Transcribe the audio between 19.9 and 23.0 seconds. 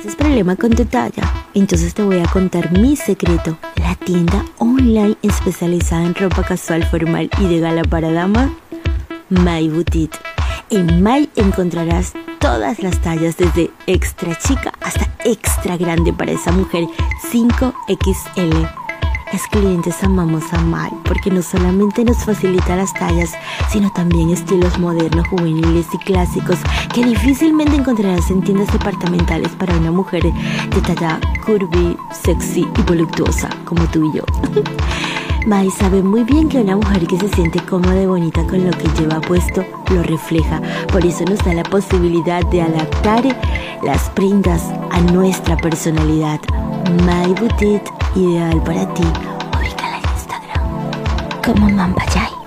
amamos a My porque no solamente nos facilita las